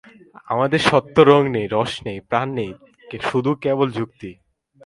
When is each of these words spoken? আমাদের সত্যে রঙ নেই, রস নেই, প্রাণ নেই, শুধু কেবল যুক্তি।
আমাদের 0.45 0.81
সত্যে 0.89 1.21
রঙ 1.23 1.43
নেই, 1.47 1.67
রস 1.71 1.93
নেই, 2.05 2.19
প্রাণ 2.19 2.47
নেই, 2.53 2.71
শুধু 3.31 3.51
কেবল 3.55 3.87
যুক্তি। 3.91 4.31